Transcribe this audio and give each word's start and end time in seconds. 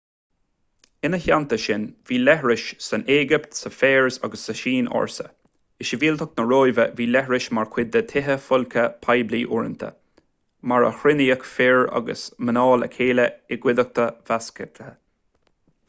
ina 1.07 1.17
theanta 1.23 1.57
sin 1.65 1.83
bhí 2.11 2.15
leithris 2.21 2.63
san 2.85 3.03
éigipt 3.15 3.51
sa 3.57 3.71
pheirs 3.81 4.17
agus 4.27 4.45
sa 4.49 4.55
tsín 4.61 4.89
ársa 5.01 5.25
i 5.85 5.87
sibhialtacht 5.89 6.41
na 6.41 6.45
róimhe 6.53 6.87
bhí 7.01 7.07
leithris 7.17 7.49
mar 7.59 7.69
chuid 7.75 7.93
de 7.97 8.03
thithe 8.13 8.39
folctha 8.47 8.87
poiblí 9.07 9.43
uaireanta 9.51 9.91
mar 10.73 10.89
a 10.89 10.91
chruinníodh 11.03 11.47
fir 11.53 11.85
agus 12.01 12.25
mná 12.49 12.65
le 12.85 12.91
chéile 12.97 13.29
i 13.57 13.61
gcuideachta 13.67 14.11
mheasctha 14.19 14.93